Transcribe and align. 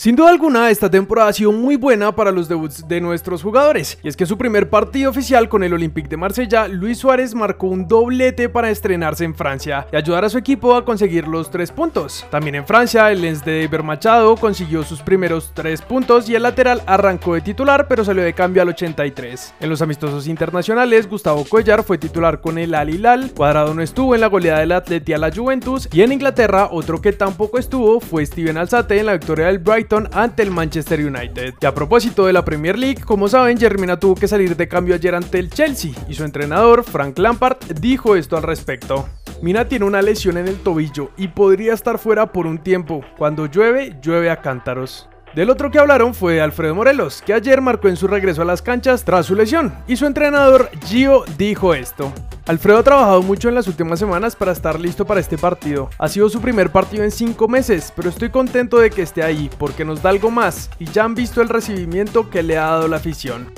Sin 0.00 0.14
duda 0.14 0.30
alguna, 0.30 0.70
esta 0.70 0.88
temporada 0.88 1.30
ha 1.30 1.32
sido 1.32 1.50
muy 1.50 1.74
buena 1.74 2.14
para 2.14 2.30
los 2.30 2.48
debuts 2.48 2.86
de 2.86 3.00
nuestros 3.00 3.42
jugadores, 3.42 3.98
y 4.00 4.06
es 4.06 4.16
que 4.16 4.26
su 4.26 4.38
primer 4.38 4.70
partido 4.70 5.10
oficial 5.10 5.48
con 5.48 5.64
el 5.64 5.72
Olympique 5.72 6.08
de 6.08 6.16
Marsella, 6.16 6.68
Luis 6.68 6.98
Suárez 6.98 7.34
marcó 7.34 7.66
un 7.66 7.88
doblete 7.88 8.48
para 8.48 8.70
estrenarse 8.70 9.24
en 9.24 9.34
Francia 9.34 9.88
y 9.92 9.96
ayudar 9.96 10.24
a 10.24 10.28
su 10.28 10.38
equipo 10.38 10.76
a 10.76 10.84
conseguir 10.84 11.26
los 11.26 11.50
tres 11.50 11.72
puntos. 11.72 12.24
También 12.30 12.54
en 12.54 12.64
Francia, 12.64 13.10
el 13.10 13.22
Lens 13.22 13.44
de 13.44 13.64
Iber 13.64 13.82
Machado 13.82 14.36
consiguió 14.36 14.84
sus 14.84 15.02
primeros 15.02 15.50
tres 15.52 15.82
puntos 15.82 16.28
y 16.28 16.36
el 16.36 16.44
lateral 16.44 16.80
arrancó 16.86 17.34
de 17.34 17.40
titular, 17.40 17.88
pero 17.88 18.04
salió 18.04 18.22
de 18.22 18.34
cambio 18.34 18.62
al 18.62 18.68
83. 18.68 19.54
En 19.58 19.68
los 19.68 19.82
amistosos 19.82 20.28
internacionales, 20.28 21.08
Gustavo 21.08 21.44
Cuellar 21.44 21.82
fue 21.82 21.98
titular 21.98 22.40
con 22.40 22.58
el 22.58 22.76
Al 22.76 22.90
Hilal, 22.90 23.32
Cuadrado 23.32 23.74
no 23.74 23.82
estuvo 23.82 24.14
en 24.14 24.20
la 24.20 24.28
goleada 24.28 24.60
del 24.60 24.70
Atleti 24.70 25.12
a 25.12 25.18
la 25.18 25.34
Juventus, 25.34 25.88
y 25.92 26.02
en 26.02 26.12
Inglaterra, 26.12 26.68
otro 26.70 27.02
que 27.02 27.12
tampoco 27.12 27.58
estuvo 27.58 27.98
fue 27.98 28.24
Steven 28.24 28.58
Alzate 28.58 29.00
en 29.00 29.06
la 29.06 29.14
victoria 29.14 29.46
del 29.46 29.58
Brighton 29.58 29.87
ante 30.12 30.42
el 30.42 30.50
Manchester 30.50 31.00
United. 31.00 31.54
Y 31.60 31.66
a 31.66 31.74
propósito 31.74 32.26
de 32.26 32.32
la 32.32 32.44
Premier 32.44 32.78
League, 32.78 33.02
como 33.04 33.28
saben, 33.28 33.58
Germina 33.58 33.98
tuvo 33.98 34.14
que 34.14 34.28
salir 34.28 34.56
de 34.56 34.68
cambio 34.68 34.94
ayer 34.94 35.14
ante 35.14 35.38
el 35.38 35.50
Chelsea 35.50 35.92
y 36.08 36.14
su 36.14 36.24
entrenador, 36.24 36.84
Frank 36.84 37.18
Lampard, 37.18 37.58
dijo 37.80 38.16
esto 38.16 38.36
al 38.36 38.42
respecto. 38.42 39.08
Mina 39.40 39.66
tiene 39.66 39.84
una 39.84 40.02
lesión 40.02 40.36
en 40.36 40.48
el 40.48 40.56
tobillo 40.56 41.10
y 41.16 41.28
podría 41.28 41.72
estar 41.72 41.98
fuera 41.98 42.32
por 42.32 42.46
un 42.46 42.58
tiempo. 42.58 43.02
Cuando 43.16 43.46
llueve, 43.46 43.96
llueve 44.02 44.30
a 44.30 44.40
cántaros. 44.40 45.08
Del 45.34 45.50
otro 45.50 45.70
que 45.70 45.78
hablaron 45.78 46.14
fue 46.14 46.40
Alfredo 46.40 46.74
Morelos, 46.74 47.22
que 47.24 47.34
ayer 47.34 47.60
marcó 47.60 47.88
en 47.88 47.96
su 47.96 48.08
regreso 48.08 48.42
a 48.42 48.46
las 48.46 48.62
canchas 48.62 49.04
tras 49.04 49.26
su 49.26 49.34
lesión, 49.34 49.74
y 49.86 49.96
su 49.96 50.06
entrenador 50.06 50.70
Gio 50.86 51.24
dijo 51.36 51.74
esto. 51.74 52.12
Alfredo 52.46 52.78
ha 52.78 52.82
trabajado 52.82 53.22
mucho 53.22 53.50
en 53.50 53.54
las 53.54 53.68
últimas 53.68 53.98
semanas 53.98 54.34
para 54.34 54.52
estar 54.52 54.80
listo 54.80 55.04
para 55.04 55.20
este 55.20 55.36
partido. 55.36 55.90
Ha 55.98 56.08
sido 56.08 56.30
su 56.30 56.40
primer 56.40 56.70
partido 56.70 57.04
en 57.04 57.10
5 57.10 57.46
meses, 57.46 57.92
pero 57.94 58.08
estoy 58.08 58.30
contento 58.30 58.78
de 58.78 58.90
que 58.90 59.02
esté 59.02 59.22
ahí, 59.22 59.50
porque 59.58 59.84
nos 59.84 60.02
da 60.02 60.10
algo 60.10 60.30
más, 60.30 60.70
y 60.78 60.86
ya 60.86 61.04
han 61.04 61.14
visto 61.14 61.42
el 61.42 61.50
recibimiento 61.50 62.30
que 62.30 62.42
le 62.42 62.56
ha 62.56 62.64
dado 62.64 62.88
la 62.88 62.96
afición. 62.96 63.52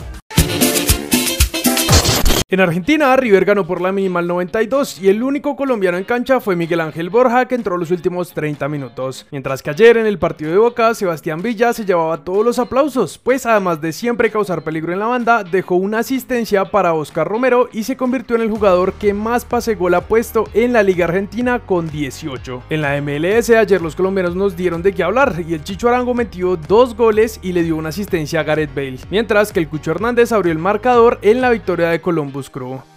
En 2.53 2.59
Argentina, 2.59 3.15
River 3.15 3.45
ganó 3.45 3.65
por 3.65 3.81
la 3.81 3.93
mínima 3.93 4.19
al 4.19 4.27
92 4.27 5.01
y 5.01 5.09
el 5.09 5.23
único 5.23 5.55
colombiano 5.55 5.98
en 5.98 6.03
cancha 6.03 6.41
fue 6.41 6.57
Miguel 6.57 6.81
Ángel 6.81 7.09
Borja 7.09 7.47
que 7.47 7.55
entró 7.55 7.77
los 7.77 7.92
últimos 7.92 8.34
30 8.34 8.69
minutos. 8.69 9.25
Mientras 9.31 9.62
que 9.62 9.70
ayer 9.70 9.97
en 9.98 10.07
el 10.07 10.19
partido 10.19 10.51
de 10.51 10.59
Boca, 10.59 10.92
Sebastián 10.95 11.42
Villa 11.42 11.73
se 11.73 11.84
llevaba 11.84 12.25
todos 12.25 12.45
los 12.45 12.59
aplausos, 12.59 13.19
pues 13.19 13.47
además 13.47 13.81
de 13.81 13.92
siempre 13.92 14.33
causar 14.33 14.65
peligro 14.65 14.92
en 14.92 14.98
la 14.98 15.07
banda, 15.07 15.45
dejó 15.45 15.77
una 15.77 16.01
asistencia 16.01 16.65
para 16.65 16.92
Oscar 16.92 17.29
Romero 17.29 17.69
y 17.73 17.84
se 17.84 17.97
convirtió 17.97 18.34
en 18.34 18.42
el 18.42 18.51
jugador 18.51 18.95
que 18.95 19.14
más 19.14 19.45
pase 19.45 19.77
gol 19.77 19.95
ha 19.95 20.01
puesto 20.01 20.48
en 20.53 20.73
la 20.73 20.83
Liga 20.83 21.05
Argentina 21.05 21.61
con 21.61 21.89
18. 21.89 22.64
En 22.69 22.83
la 22.83 23.01
MLS 23.01 23.51
ayer 23.51 23.81
los 23.81 23.95
colombianos 23.95 24.35
nos 24.35 24.57
dieron 24.57 24.83
de 24.83 24.92
qué 24.92 25.05
hablar 25.05 25.37
y 25.47 25.55
el 25.55 25.62
Chicho 25.62 25.89
Arango 25.89 26.14
metió 26.14 26.57
dos 26.57 26.97
goles 26.97 27.39
y 27.42 27.53
le 27.53 27.62
dio 27.62 27.77
una 27.77 27.91
asistencia 27.91 28.41
a 28.41 28.42
Gareth 28.42 28.75
Bale, 28.75 28.98
mientras 29.09 29.53
que 29.53 29.61
el 29.61 29.69
Cucho 29.69 29.92
Hernández 29.92 30.33
abrió 30.33 30.51
el 30.51 30.59
marcador 30.59 31.20
en 31.23 31.41
la 31.41 31.51
victoria 31.51 31.91
de 31.91 32.01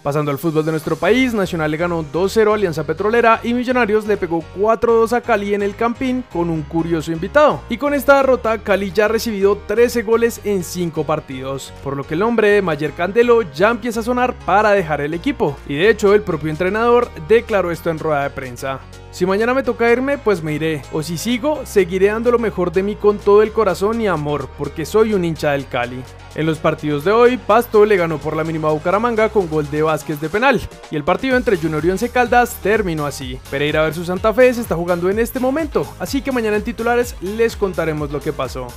Pasando 0.02 0.30
al 0.30 0.38
fútbol 0.38 0.64
de 0.64 0.70
nuestro 0.70 0.96
país, 0.96 1.34
Nacional 1.34 1.70
le 1.70 1.76
ganó 1.76 2.02
2-0 2.02 2.50
a 2.50 2.54
Alianza 2.54 2.84
Petrolera 2.84 3.40
y 3.42 3.52
Millonarios 3.52 4.06
le 4.06 4.16
pegó 4.16 4.42
4-2 4.58 5.12
a 5.12 5.20
Cali 5.20 5.54
en 5.54 5.62
el 5.62 5.76
Campín 5.76 6.24
con 6.32 6.48
un 6.48 6.62
curioso 6.62 7.12
invitado. 7.12 7.60
Y 7.68 7.76
con 7.76 7.94
esta 7.94 8.16
derrota, 8.16 8.58
Cali 8.58 8.92
ya 8.92 9.06
ha 9.06 9.08
recibido 9.08 9.58
13 9.66 10.02
goles 10.02 10.40
en 10.44 10.64
5 10.64 11.04
partidos, 11.04 11.72
por 11.82 11.96
lo 11.96 12.04
que 12.04 12.14
el 12.14 12.20
nombre 12.20 12.48
de 12.48 12.62
Mayer 12.62 12.92
Candelo 12.92 13.42
ya 13.42 13.70
empieza 13.70 14.00
a 14.00 14.04
sonar 14.04 14.34
para 14.46 14.70
dejar 14.70 15.00
el 15.00 15.14
equipo. 15.14 15.56
Y 15.68 15.76
de 15.76 15.90
hecho, 15.90 16.14
el 16.14 16.22
propio 16.22 16.50
entrenador 16.50 17.10
declaró 17.28 17.70
esto 17.70 17.90
en 17.90 17.98
rueda 17.98 18.22
de 18.22 18.30
prensa. 18.30 18.80
Si 19.14 19.26
mañana 19.26 19.54
me 19.54 19.62
toca 19.62 19.92
irme, 19.92 20.18
pues 20.18 20.42
me 20.42 20.54
iré. 20.54 20.82
O 20.92 21.00
si 21.00 21.16
sigo, 21.18 21.60
seguiré 21.64 22.08
dando 22.08 22.32
lo 22.32 22.40
mejor 22.40 22.72
de 22.72 22.82
mí 22.82 22.96
con 22.96 23.18
todo 23.18 23.42
el 23.42 23.52
corazón 23.52 24.00
y 24.00 24.08
amor, 24.08 24.48
porque 24.58 24.84
soy 24.84 25.14
un 25.14 25.24
hincha 25.24 25.52
del 25.52 25.68
Cali. 25.68 26.02
En 26.34 26.46
los 26.46 26.58
partidos 26.58 27.04
de 27.04 27.12
hoy, 27.12 27.36
Pasto 27.36 27.84
le 27.84 27.96
ganó 27.96 28.18
por 28.18 28.34
la 28.34 28.42
mínima 28.42 28.70
a 28.70 28.72
Bucaramanga 28.72 29.28
con 29.34 29.48
gol 29.48 29.68
de 29.68 29.82
Vázquez 29.82 30.20
de 30.20 30.30
penal. 30.30 30.60
Y 30.92 30.96
el 30.96 31.02
partido 31.02 31.36
entre 31.36 31.56
Junior 31.56 31.84
y 31.84 31.90
Once 31.90 32.08
Caldas 32.08 32.56
terminó 32.62 33.04
así. 33.04 33.40
Pereira 33.50 33.86
vs 33.86 34.06
Santa 34.06 34.32
Fe 34.32 34.54
se 34.54 34.60
está 34.60 34.76
jugando 34.76 35.10
en 35.10 35.18
este 35.18 35.40
momento, 35.40 35.86
así 35.98 36.22
que 36.22 36.30
mañana 36.30 36.56
en 36.56 36.62
titulares 36.62 37.16
les 37.20 37.56
contaremos 37.56 38.12
lo 38.12 38.20
que 38.20 38.32
pasó. 38.32 38.68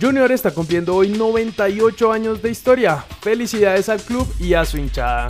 Junior 0.00 0.30
está 0.30 0.52
cumpliendo 0.52 0.94
hoy 0.94 1.08
98 1.08 2.12
años 2.12 2.40
de 2.40 2.50
historia. 2.50 3.04
Felicidades 3.20 3.88
al 3.88 4.00
club 4.00 4.32
y 4.38 4.54
a 4.54 4.64
su 4.64 4.78
hinchada. 4.78 5.26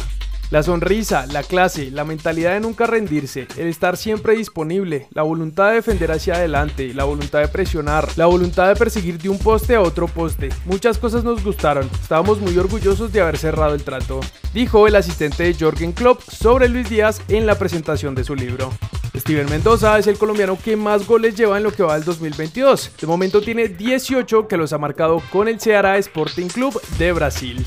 La 0.50 0.62
sonrisa, 0.62 1.26
la 1.26 1.42
clase, 1.42 1.90
la 1.90 2.04
mentalidad 2.04 2.54
de 2.54 2.60
nunca 2.60 2.86
rendirse, 2.86 3.46
el 3.58 3.66
estar 3.68 3.98
siempre 3.98 4.34
disponible, 4.34 5.06
la 5.12 5.20
voluntad 5.20 5.68
de 5.68 5.74
defender 5.74 6.10
hacia 6.10 6.36
adelante, 6.36 6.94
la 6.94 7.04
voluntad 7.04 7.40
de 7.40 7.48
presionar, 7.48 8.08
la 8.16 8.24
voluntad 8.24 8.66
de 8.68 8.74
perseguir 8.74 9.18
de 9.18 9.28
un 9.28 9.38
poste 9.38 9.74
a 9.74 9.82
otro 9.82 10.08
poste. 10.08 10.48
Muchas 10.64 10.96
cosas 10.96 11.22
nos 11.22 11.44
gustaron, 11.44 11.86
estábamos 12.00 12.40
muy 12.40 12.56
orgullosos 12.56 13.12
de 13.12 13.20
haber 13.20 13.36
cerrado 13.36 13.74
el 13.74 13.84
trato, 13.84 14.20
dijo 14.54 14.86
el 14.86 14.96
asistente 14.96 15.42
de 15.42 15.52
Jorgen 15.52 15.92
Klopp 15.92 16.22
sobre 16.22 16.70
Luis 16.70 16.88
Díaz 16.88 17.20
en 17.28 17.44
la 17.44 17.58
presentación 17.58 18.14
de 18.14 18.24
su 18.24 18.34
libro. 18.34 18.70
Steven 19.14 19.50
Mendoza 19.50 19.98
es 19.98 20.06
el 20.06 20.16
colombiano 20.16 20.56
que 20.64 20.76
más 20.76 21.06
goles 21.06 21.36
lleva 21.36 21.58
en 21.58 21.64
lo 21.64 21.72
que 21.72 21.82
va 21.82 21.94
del 21.94 22.04
2022. 22.04 22.92
De 22.98 23.06
momento 23.06 23.42
tiene 23.42 23.68
18 23.68 24.48
que 24.48 24.56
los 24.56 24.72
ha 24.72 24.78
marcado 24.78 25.22
con 25.30 25.46
el 25.46 25.60
Ceará 25.60 25.98
Sporting 25.98 26.48
Club 26.48 26.80
de 26.98 27.12
Brasil. 27.12 27.66